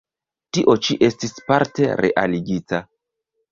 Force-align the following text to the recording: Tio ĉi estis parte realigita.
Tio 0.57 0.73
ĉi 0.87 0.97
estis 1.09 1.35
parte 1.53 1.93
realigita. 2.01 2.83